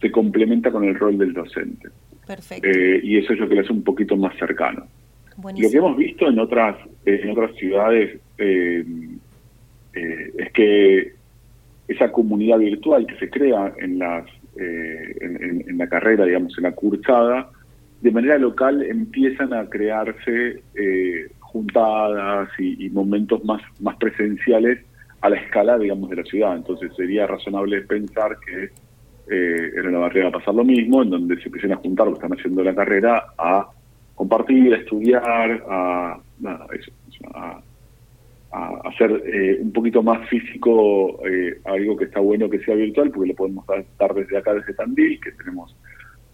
se 0.00 0.10
complementa 0.10 0.70
con 0.70 0.84
el 0.84 0.94
rol 0.94 1.16
del 1.16 1.32
docente. 1.32 1.88
Perfecto. 2.26 2.68
Eh, 2.68 3.00
y 3.02 3.16
eso 3.16 3.32
es 3.32 3.40
lo 3.40 3.48
que 3.48 3.54
le 3.54 3.60
hace 3.62 3.72
un 3.72 3.82
poquito 3.82 4.16
más 4.16 4.36
cercano. 4.36 4.86
Lo 5.38 5.70
que 5.70 5.76
hemos 5.76 5.96
visto 5.96 6.28
en 6.28 6.38
otras, 6.38 6.76
en 7.06 7.30
otras 7.30 7.54
ciudades 7.56 8.20
eh, 8.36 8.84
es 9.94 10.52
que 10.52 11.19
esa 11.92 12.10
comunidad 12.12 12.58
virtual 12.58 13.06
que 13.06 13.16
se 13.16 13.30
crea 13.30 13.72
en, 13.78 13.98
las, 13.98 14.24
en, 14.56 15.76
la 15.76 15.88
carrera, 15.88 16.24
digamos, 16.24 16.56
en 16.56 16.64
la 16.64 16.72
cursada, 16.72 17.50
de 18.00 18.10
manera 18.10 18.38
local 18.38 18.82
empiezan 18.82 19.52
a 19.52 19.68
crearse 19.68 20.62
juntadas 21.40 22.48
y, 22.58 22.88
momentos 22.90 23.44
más, 23.44 23.60
más 23.80 23.96
presenciales 23.96 24.78
a 25.20 25.28
la 25.28 25.36
escala, 25.36 25.78
digamos, 25.78 26.10
de 26.10 26.16
la 26.16 26.24
ciudad. 26.24 26.56
Entonces 26.56 26.92
sería 26.96 27.26
razonable 27.26 27.82
pensar 27.82 28.36
que 28.46 28.70
eh, 29.32 29.70
en 29.76 29.92
la 29.92 29.98
barrera 29.98 30.28
a 30.28 30.32
pasar 30.32 30.54
lo 30.54 30.64
mismo, 30.64 31.02
en 31.02 31.10
donde 31.10 31.36
se 31.36 31.44
empiezan 31.44 31.72
a 31.72 31.76
juntar 31.76 32.06
los 32.06 32.18
que 32.18 32.24
están 32.24 32.38
haciendo 32.38 32.64
la 32.64 32.74
carrera 32.74 33.26
a 33.38 33.68
compartir, 34.14 34.74
a 34.74 34.78
estudiar, 34.78 35.64
a, 35.68 36.18
a, 36.46 37.62
hacer 38.52 39.22
eh, 39.26 39.58
un 39.60 39.72
poquito 39.72 40.02
más 40.02 40.28
físico 40.28 41.20
eh, 41.24 41.60
algo 41.64 41.96
que 41.96 42.04
está 42.04 42.20
bueno 42.20 42.50
que 42.50 42.58
sea 42.64 42.74
virtual, 42.74 43.10
porque 43.10 43.28
lo 43.28 43.34
podemos 43.34 43.64
dar 43.66 44.14
desde 44.14 44.38
acá, 44.38 44.54
desde 44.54 44.74
Tandil, 44.74 45.20
que 45.20 45.32
tenemos 45.32 45.76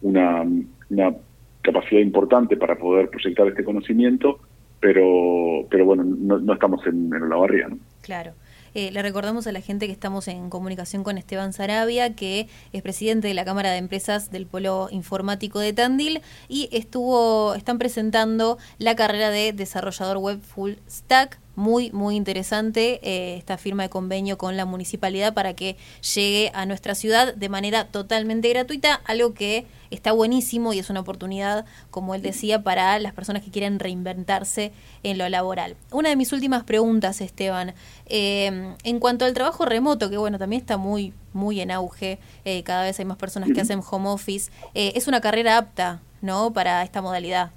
una, 0.03 0.43
una 0.91 1.15
capacidad 1.63 2.01
importante 2.01 2.57
para 2.57 2.77
poder 2.77 3.11
proyectar 3.11 3.47
este 3.49 3.65
conocimiento, 3.65 4.41
pero 4.81 5.67
pero 5.69 5.85
bueno, 5.85 6.05
no, 6.05 6.53
estamos 6.53 6.87
en, 6.87 7.13
en 7.13 7.29
la 7.29 7.37
barrera. 7.37 7.69
¿no? 7.69 7.79
Claro. 8.03 8.33
Eh, 8.77 8.91
le 8.91 9.01
recordamos 9.01 9.47
a 9.47 9.53
la 9.53 9.63
gente 9.63 9.87
que 9.87 9.93
estamos 9.93 10.29
en 10.29 10.51
comunicación 10.51 11.03
con 11.03 11.17
Esteban 11.17 11.55
Sarabia, 11.55 12.15
que 12.15 12.47
es 12.75 12.83
presidente 12.83 13.27
de 13.27 13.33
la 13.33 13.47
Cámara 13.47 13.71
de 13.71 13.79
Empresas 13.79 14.31
del 14.31 14.45
Polo 14.45 14.89
Informático 14.91 15.61
de 15.61 15.73
Tandil 15.73 16.21
y 16.47 16.69
estuvo, 16.73 17.55
están 17.55 17.79
presentando 17.79 18.59
la 18.77 18.95
carrera 18.95 19.31
de 19.31 19.55
desarrollador 19.55 20.19
web 20.19 20.43
full 20.43 20.73
stack 20.91 21.41
muy, 21.57 21.91
muy 21.91 22.17
interesante 22.17 23.01
eh, 23.03 23.37
esta 23.37 23.57
firma 23.57 23.83
de 23.83 23.89
convenio 23.89 24.39
con 24.39 24.57
la 24.57 24.67
municipalidad 24.67 25.35
para 25.35 25.55
que 25.55 25.77
llegue 26.15 26.53
a 26.55 26.67
nuestra 26.67 26.95
ciudad 26.95 27.35
de 27.35 27.49
manera 27.49 27.89
totalmente 27.89 28.49
gratuita, 28.51 28.95
algo 29.07 29.35
que 29.35 29.67
está 29.91 30.13
buenísimo 30.13 30.73
y 30.73 30.79
es 30.79 30.91
una 30.91 31.01
oportunidad, 31.01 31.65
como 31.91 32.15
él 32.15 32.23
decía, 32.23 32.63
para 32.63 32.99
las 32.99 33.15
personas 33.15 33.43
que 33.43 33.51
quieren 33.51 33.79
reinventarse 33.79 34.73
en 35.03 35.17
lo 35.19 35.29
laboral. 35.29 35.77
Una 35.91 36.11
de 36.11 36.17
mis 36.17 36.33
últimas 36.33 36.65
preguntas, 36.65 37.21
Esteban, 37.21 37.73
eh, 38.07 38.75
en 38.85 39.01
cuanto 39.01 39.25
al 39.25 39.33
trabajo 39.33 39.65
remoto, 39.65 40.11
que 40.11 40.19
bueno, 40.19 40.39
también 40.39 40.61
está 40.61 40.77
muy, 40.77 41.15
muy 41.33 41.61
en 41.61 41.71
auge, 41.71 42.19
eh, 42.45 42.63
cada 42.65 42.83
vez 42.83 42.99
hay 42.99 43.07
más 43.07 43.17
personas 43.17 43.51
que 43.55 43.61
hacen 43.61 43.81
home 43.89 44.09
office, 44.09 44.51
es 44.75 45.09
una 45.09 45.21
carrera 45.21 45.57
apta, 45.57 46.01
¿no?, 46.21 46.53
para 46.53 46.83
esta 46.83 47.01
modalidad. 47.01 47.51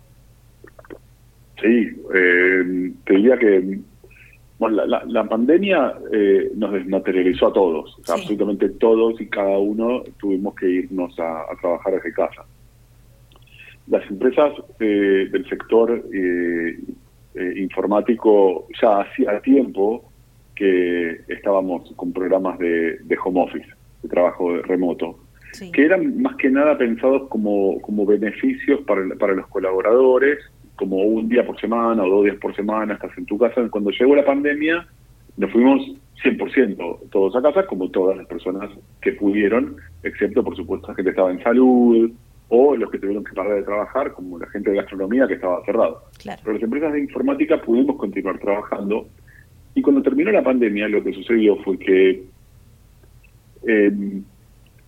Sí, 1.61 1.91
te 3.05 3.13
diría 3.13 3.37
que 3.37 3.79
bueno, 4.59 4.85
la, 4.85 5.23
pandemia 5.23 5.95
eh, 6.11 6.51
nos 6.53 6.73
desmaterializó 6.73 7.47
a 7.47 7.53
todos, 7.53 7.97
absolutamente 8.09 8.67
todos 8.67 9.19
y 9.21 9.27
cada 9.27 9.57
uno 9.57 10.03
tuvimos 10.19 10.53
que 10.55 10.69
irnos 10.69 11.17
a, 11.17 11.45
trabajar 11.61 11.93
desde 11.93 12.11
casa. 12.11 12.43
Las 13.87 14.05
empresas 14.11 14.51
eh, 14.81 15.29
del 15.31 15.47
sector 15.47 16.03
eh, 16.13 16.77
informático 17.55 18.67
ya 18.81 18.99
hacía 18.99 19.39
tiempo 19.39 20.03
que 20.53 21.21
estábamos 21.29 21.93
con 21.95 22.11
programas 22.11 22.59
de, 22.59 22.99
home 23.23 23.41
office, 23.41 23.69
de 24.03 24.09
trabajo 24.09 24.57
remoto, 24.57 25.19
que 25.71 25.85
eran 25.85 26.21
más 26.21 26.35
que 26.35 26.49
nada 26.49 26.77
pensados 26.77 27.29
como, 27.29 27.79
como 27.79 28.05
beneficios 28.05 28.81
para, 28.81 29.07
para 29.15 29.35
los 29.35 29.47
colaboradores 29.47 30.39
como 30.79 30.95
un 30.95 31.27
día 31.27 31.45
por 31.45 31.59
semana 31.59 32.01
o 32.03 32.09
dos 32.09 32.23
días 32.23 32.37
por 32.37 32.55
semana, 32.55 32.93
estás 32.93 33.11
en 33.17 33.25
tu 33.25 33.37
casa. 33.37 33.67
Cuando 33.69 33.91
llegó 33.91 34.15
la 34.15 34.23
pandemia, 34.23 34.87
nos 35.35 35.51
fuimos 35.51 35.81
100% 36.23 37.09
todos 37.11 37.35
a 37.35 37.41
casa, 37.41 37.67
como 37.67 37.89
todas 37.89 38.15
las 38.15 38.25
personas 38.27 38.69
que 39.01 39.11
pudieron, 39.11 39.75
excepto, 40.03 40.41
por 40.41 40.55
supuesto, 40.55 40.87
la 40.87 40.95
gente 40.95 41.09
que 41.09 41.15
estaba 41.15 41.31
en 41.31 41.43
salud 41.43 42.11
o 42.47 42.77
los 42.77 42.89
que 42.89 42.97
tuvieron 42.97 43.25
que 43.25 43.33
parar 43.33 43.55
de 43.55 43.63
trabajar, 43.63 44.13
como 44.13 44.39
la 44.39 44.47
gente 44.47 44.71
de 44.71 44.77
gastronomía 44.77 45.27
que 45.27 45.33
estaba 45.33 45.63
cerrado. 45.65 46.03
Pero 46.23 46.53
las 46.53 46.63
empresas 46.63 46.93
de 46.93 47.01
informática 47.01 47.61
pudimos 47.61 47.97
continuar 47.97 48.39
trabajando. 48.39 49.05
Y 49.75 49.81
cuando 49.81 50.01
terminó 50.01 50.31
la 50.31 50.43
pandemia, 50.43 50.87
lo 50.87 51.03
que 51.03 51.13
sucedió 51.13 51.57
fue 51.57 51.77
que 51.77 52.23
eh, 53.67 53.91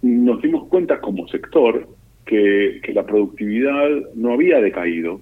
nos 0.01 0.41
dimos 0.41 0.69
cuenta 0.69 1.01
como 1.01 1.27
sector 1.27 1.85
que, 2.25 2.79
que 2.81 2.93
la 2.93 3.05
productividad 3.05 3.89
no 4.15 4.33
había 4.33 4.61
decaído, 4.61 5.19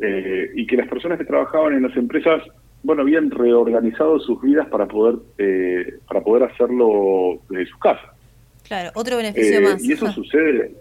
eh, 0.00 0.50
y 0.54 0.66
que 0.66 0.76
las 0.76 0.88
personas 0.88 1.18
que 1.18 1.24
trabajaban 1.24 1.74
en 1.74 1.82
las 1.82 1.96
empresas, 1.96 2.42
bueno, 2.82 3.02
habían 3.02 3.30
reorganizado 3.30 4.20
sus 4.20 4.40
vidas 4.40 4.66
para 4.68 4.86
poder 4.86 5.18
eh, 5.38 5.98
para 6.06 6.20
poder 6.20 6.44
hacerlo 6.44 7.40
desde 7.48 7.66
su 7.66 7.78
casa. 7.78 8.14
Claro, 8.62 8.90
otro 8.94 9.16
beneficio 9.16 9.58
eh, 9.58 9.60
más. 9.60 9.84
Y 9.84 9.92
eso 9.92 10.10
sucede. 10.12 10.74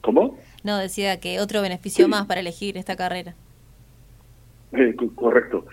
¿Cómo? 0.00 0.36
No, 0.64 0.78
decía 0.78 1.20
que 1.20 1.38
otro 1.38 1.62
beneficio 1.62 2.08
más 2.08 2.26
para 2.26 2.40
elegir 2.40 2.76
esta 2.76 2.96
carrera. 2.96 3.34
correcto. 5.14 5.66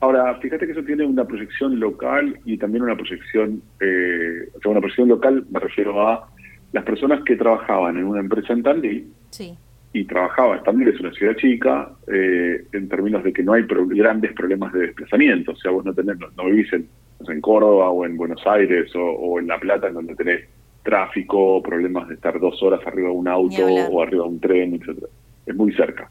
Ahora, 0.00 0.34
fíjate 0.40 0.66
que 0.66 0.72
eso 0.72 0.82
tiene 0.82 1.04
una 1.04 1.24
proyección 1.24 1.78
local 1.78 2.38
y 2.44 2.58
también 2.58 2.82
una 2.82 2.96
proyección, 2.96 3.62
o 3.76 4.60
sea, 4.60 4.70
una 4.70 4.80
proyección 4.80 5.08
local, 5.08 5.46
me 5.50 5.60
refiero 5.60 6.06
a 6.06 6.28
las 6.72 6.84
personas 6.84 7.22
que 7.24 7.36
trabajaban 7.36 7.96
en 7.96 8.04
una 8.04 8.20
empresa 8.20 8.52
en 8.52 8.62
Tandil, 8.62 9.12
sí 9.30 9.56
y 9.96 10.04
trabajaba, 10.04 10.62
también 10.62 10.90
es 10.90 11.00
una 11.00 11.10
ciudad 11.12 11.34
chica, 11.36 11.88
eh, 12.06 12.66
en 12.72 12.88
términos 12.88 13.24
de 13.24 13.32
que 13.32 13.42
no 13.42 13.54
hay 13.54 13.62
grandes 13.62 14.34
problemas 14.34 14.70
de 14.74 14.80
desplazamiento, 14.80 15.52
o 15.52 15.56
sea, 15.56 15.70
vos 15.70 15.86
no, 15.86 15.94
tenés, 15.94 16.18
no, 16.36 16.44
vivís 16.44 16.70
en, 16.74 16.86
en, 17.26 17.40
Córdoba 17.40 17.88
o 17.88 18.04
en 18.04 18.18
Buenos 18.18 18.46
Aires 18.46 18.90
o, 18.94 19.38
en 19.38 19.46
La 19.46 19.58
Plata, 19.58 19.88
en 19.88 19.94
donde 19.94 20.14
tenés 20.14 20.44
tráfico, 20.82 21.62
problemas 21.62 22.08
de 22.08 22.14
estar 22.14 22.38
dos 22.38 22.62
horas 22.62 22.80
arriba 22.86 23.08
de 23.08 23.14
un 23.14 23.26
auto 23.26 23.64
o 23.66 24.02
arriba 24.02 24.24
de 24.24 24.28
un 24.28 24.38
tren, 24.40 24.74
etcétera 24.74 25.08
Es 25.46 25.56
muy 25.56 25.72
cerca. 25.72 26.10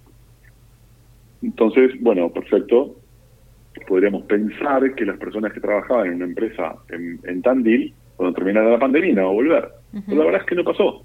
Entonces, 1.44 1.92
bueno, 2.02 2.30
perfecto. 2.30 2.96
Podríamos 3.88 4.24
pensar 4.24 4.96
que 4.96 5.06
las 5.06 5.18
personas 5.18 5.54
que 5.54 5.60
trabajaban 5.60 6.08
en 6.08 6.16
una 6.16 6.26
empresa 6.26 6.76
en, 6.90 7.20
en 7.24 7.42
Tandil, 7.42 7.94
cuando 8.16 8.34
terminara 8.34 8.70
la 8.72 8.80
pandemia, 8.80 9.12
iban 9.12 9.26
a 9.26 9.28
volver. 9.28 9.70
Pero 9.92 10.18
la 10.18 10.26
verdad 10.26 10.42
es 10.42 10.48
que 10.48 10.56
no 10.56 10.64
pasó 10.64 11.05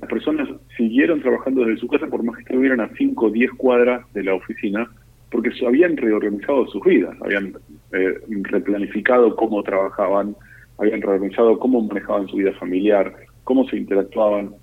las 0.00 0.10
personas 0.10 0.48
siguieron 0.76 1.22
trabajando 1.22 1.64
desde 1.64 1.80
su 1.80 1.88
casa 1.88 2.06
por 2.06 2.22
más 2.22 2.36
que 2.36 2.42
estuvieran 2.42 2.80
a 2.80 2.90
5 2.96 3.26
o 3.26 3.30
10 3.30 3.50
cuadras 3.52 4.12
de 4.12 4.24
la 4.24 4.34
oficina, 4.34 4.90
porque 5.30 5.50
habían 5.66 5.96
reorganizado 5.96 6.66
sus 6.68 6.82
vidas, 6.84 7.16
habían 7.22 7.54
eh, 7.92 8.18
replanificado 8.42 9.34
cómo 9.36 9.62
trabajaban, 9.62 10.36
habían 10.78 11.00
reorganizado 11.00 11.58
cómo 11.58 11.80
manejaban 11.80 12.28
su 12.28 12.36
vida 12.36 12.52
familiar, 12.52 13.14
cómo 13.44 13.66
se 13.68 13.76
interactuaban. 13.76 14.54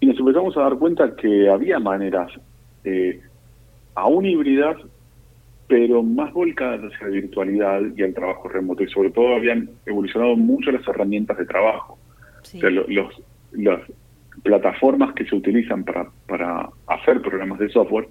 Y 0.00 0.06
nos 0.06 0.18
empezamos 0.18 0.56
a 0.56 0.60
dar 0.60 0.76
cuenta 0.76 1.16
que 1.16 1.48
había 1.48 1.78
maneras, 1.78 2.30
eh, 2.84 3.20
aún 3.94 4.26
híbridas, 4.26 4.76
pero 5.68 6.02
más 6.02 6.32
volcadas 6.32 6.92
hacia 6.92 7.08
la 7.08 7.14
virtualidad 7.14 7.80
y 7.96 8.02
al 8.02 8.14
trabajo 8.14 8.48
remoto. 8.48 8.84
Y 8.84 8.88
sobre 8.88 9.10
todo 9.10 9.34
habían 9.34 9.70
evolucionado 9.86 10.36
mucho 10.36 10.70
las 10.70 10.86
herramientas 10.86 11.38
de 11.38 11.46
trabajo. 11.46 11.98
O 12.40 12.44
sea, 12.44 12.70
los, 12.70 12.86
las 13.52 13.80
plataformas 14.46 15.12
que 15.14 15.26
se 15.26 15.34
utilizan 15.34 15.84
para, 15.84 16.08
para 16.26 16.70
hacer 16.86 17.20
programas 17.20 17.58
de 17.58 17.68
software 17.68 18.08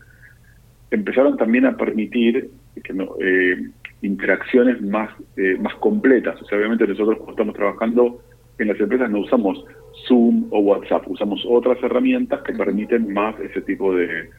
empezaron 0.92 1.38
también 1.38 1.66
a 1.66 1.78
permitir 1.78 2.52
que 2.84 2.94
eh, 3.22 3.70
interacciones 4.02 4.82
más, 4.82 5.10
eh, 5.38 5.58
más 5.60 5.76
completas. 5.76 6.42
O 6.42 6.46
sea, 6.46 6.58
obviamente 6.58 6.88
nosotros 6.88 7.18
cuando 7.18 7.32
estamos 7.32 7.56
trabajando 7.56 8.22
en 8.58 8.68
las 8.68 8.80
empresas 8.80 9.10
no 9.10 9.20
usamos 9.20 9.64
Zoom 10.08 10.48
o 10.52 10.60
WhatsApp, 10.60 11.08
usamos 11.08 11.44
otras 11.48 11.82
herramientas 11.82 12.42
que 12.44 12.54
permiten 12.54 13.14
más 13.14 13.40
ese 13.40 13.62
tipo 13.62 13.94
de, 13.96 14.30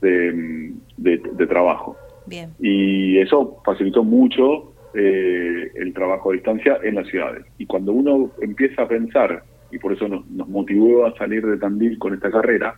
de, 0.00 1.46
trabajo. 1.46 1.96
Bien. 2.26 2.50
Y 2.60 3.18
eso 3.18 3.60
facilitó 3.64 4.04
mucho 4.04 4.72
eh, 4.94 5.70
el 5.74 5.92
trabajo 5.92 6.30
a 6.30 6.34
distancia 6.34 6.78
en 6.82 6.94
las 6.96 7.08
ciudades. 7.08 7.44
Y 7.58 7.66
cuando 7.66 7.92
uno 7.92 8.30
empieza 8.40 8.82
a 8.82 8.88
pensar, 8.88 9.42
y 9.70 9.78
por 9.78 9.92
eso 9.92 10.08
nos, 10.08 10.28
nos 10.30 10.48
motivó 10.48 11.06
a 11.06 11.16
salir 11.16 11.46
de 11.46 11.56
Tandil 11.56 11.98
con 11.98 12.14
esta 12.14 12.30
carrera, 12.30 12.76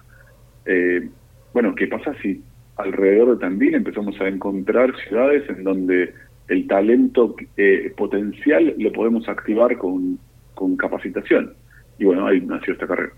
eh, 0.66 1.08
bueno, 1.52 1.74
¿qué 1.74 1.86
pasa 1.86 2.14
si 2.22 2.42
alrededor 2.76 3.32
de 3.32 3.40
Tandil 3.40 3.74
empezamos 3.74 4.20
a 4.20 4.28
encontrar 4.28 4.94
ciudades 5.08 5.48
en 5.48 5.64
donde 5.64 6.14
el 6.48 6.66
talento 6.66 7.34
eh, 7.56 7.92
potencial 7.96 8.74
lo 8.78 8.92
podemos 8.92 9.28
activar 9.28 9.76
con, 9.78 10.18
con 10.54 10.76
capacitación? 10.76 11.54
Y 11.98 12.04
bueno, 12.04 12.26
ahí 12.26 12.40
nació 12.40 12.72
esta 12.72 12.86
carrera. 12.86 13.12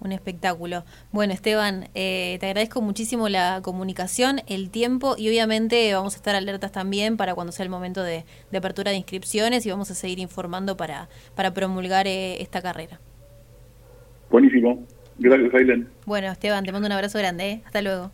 Un 0.00 0.12
espectáculo. 0.12 0.84
Bueno, 1.10 1.32
Esteban, 1.32 1.88
eh, 1.94 2.36
te 2.38 2.46
agradezco 2.46 2.82
muchísimo 2.82 3.28
la 3.28 3.60
comunicación, 3.62 4.40
el 4.46 4.70
tiempo 4.70 5.14
y 5.16 5.28
obviamente 5.28 5.92
vamos 5.94 6.14
a 6.14 6.16
estar 6.16 6.34
alertas 6.34 6.70
también 6.70 7.16
para 7.16 7.34
cuando 7.34 7.52
sea 7.52 7.64
el 7.64 7.70
momento 7.70 8.02
de, 8.02 8.24
apertura 8.54 8.90
de 8.90 8.98
inscripciones 8.98 9.64
y 9.64 9.70
vamos 9.70 9.90
a 9.90 9.94
seguir 9.94 10.18
informando 10.18 10.76
para, 10.76 11.08
para 11.34 11.54
promulgar 11.54 12.06
eh, 12.06 12.42
esta 12.42 12.60
carrera. 12.60 13.00
Buenísimo. 14.30 14.84
Gracias, 15.18 15.54
Ailen. 15.54 15.88
Bueno, 16.04 16.30
Esteban, 16.30 16.64
te 16.64 16.72
mando 16.72 16.86
un 16.86 16.92
abrazo 16.92 17.18
grande. 17.18 17.50
¿eh? 17.50 17.62
Hasta 17.64 17.80
luego. 17.80 18.10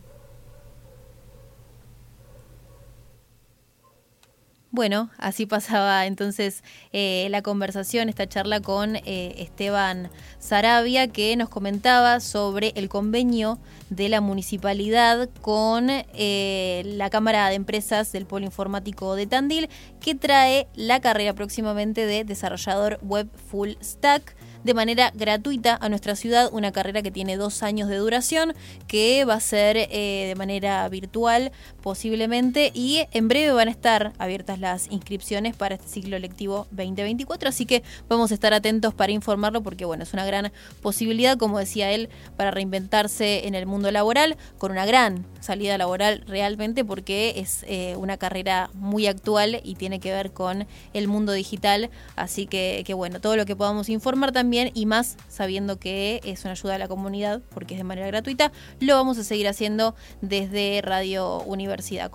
Bueno, 4.74 5.10
así 5.18 5.44
pasaba 5.44 6.06
entonces 6.06 6.64
eh, 6.94 7.26
la 7.28 7.42
conversación, 7.42 8.08
esta 8.08 8.26
charla 8.26 8.60
con 8.60 8.96
eh, 8.96 9.34
Esteban 9.36 10.08
Sarabia, 10.38 11.08
que 11.08 11.36
nos 11.36 11.50
comentaba 11.50 12.20
sobre 12.20 12.72
el 12.74 12.88
convenio 12.88 13.58
de 13.90 14.08
la 14.08 14.22
municipalidad 14.22 15.28
con 15.42 15.88
eh, 15.90 16.82
la 16.86 17.10
Cámara 17.10 17.50
de 17.50 17.56
Empresas 17.56 18.12
del 18.12 18.24
Polo 18.24 18.46
Informático 18.46 19.14
de 19.14 19.26
Tandil, 19.26 19.68
que 20.00 20.14
trae 20.14 20.66
la 20.74 21.02
carrera 21.02 21.34
próximamente 21.34 22.06
de 22.06 22.24
desarrollador 22.24 22.98
web 23.02 23.28
full 23.50 23.72
stack 23.82 24.34
de 24.64 24.74
manera 24.74 25.10
gratuita 25.14 25.76
a 25.80 25.88
nuestra 25.88 26.16
ciudad, 26.16 26.50
una 26.52 26.72
carrera 26.72 27.02
que 27.02 27.10
tiene 27.10 27.36
dos 27.36 27.62
años 27.62 27.88
de 27.88 27.96
duración, 27.96 28.54
que 28.86 29.24
va 29.24 29.34
a 29.34 29.40
ser 29.40 29.76
eh, 29.76 30.26
de 30.28 30.34
manera 30.36 30.88
virtual 30.88 31.52
posiblemente 31.82 32.70
y 32.74 33.06
en 33.12 33.28
breve 33.28 33.52
van 33.52 33.68
a 33.68 33.70
estar 33.70 34.12
abiertas 34.18 34.58
las 34.58 34.90
inscripciones 34.90 35.56
para 35.56 35.74
este 35.74 35.88
ciclo 35.88 36.18
lectivo 36.18 36.66
2024, 36.70 37.48
así 37.48 37.66
que 37.66 37.82
vamos 38.08 38.30
a 38.30 38.34
estar 38.34 38.54
atentos 38.54 38.94
para 38.94 39.12
informarlo 39.12 39.62
porque 39.62 39.84
bueno, 39.84 40.04
es 40.04 40.12
una 40.12 40.24
gran 40.24 40.52
posibilidad, 40.80 41.36
como 41.36 41.58
decía 41.58 41.90
él, 41.90 42.08
para 42.36 42.50
reinventarse 42.50 43.46
en 43.46 43.54
el 43.54 43.66
mundo 43.66 43.90
laboral 43.90 44.36
con 44.58 44.70
una 44.70 44.86
gran 44.86 45.26
salida 45.40 45.76
laboral 45.76 46.22
realmente 46.26 46.84
porque 46.84 47.34
es 47.36 47.64
eh, 47.66 47.96
una 47.96 48.16
carrera 48.16 48.70
muy 48.74 49.06
actual 49.06 49.60
y 49.64 49.74
tiene 49.74 49.98
que 49.98 50.12
ver 50.12 50.32
con 50.32 50.66
el 50.92 51.08
mundo 51.08 51.32
digital, 51.32 51.90
así 52.14 52.46
que, 52.46 52.84
que 52.86 52.94
bueno, 52.94 53.20
todo 53.20 53.36
lo 53.36 53.44
que 53.44 53.56
podamos 53.56 53.88
informar 53.88 54.30
también 54.30 54.51
y 54.52 54.86
más 54.86 55.16
sabiendo 55.28 55.78
que 55.78 56.20
es 56.24 56.44
una 56.44 56.52
ayuda 56.52 56.74
a 56.74 56.78
la 56.78 56.88
comunidad 56.88 57.40
porque 57.54 57.74
es 57.74 57.78
de 57.78 57.84
manera 57.84 58.06
gratuita, 58.06 58.52
lo 58.80 58.94
vamos 58.94 59.16
a 59.16 59.24
seguir 59.24 59.48
haciendo 59.48 59.94
desde 60.20 60.80
Radio 60.82 61.40
Universidad. 61.42 62.10